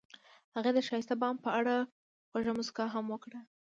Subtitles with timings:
[0.55, 1.75] هغې د ښایسته بام په اړه
[2.29, 3.39] خوږه موسکا هم وکړه.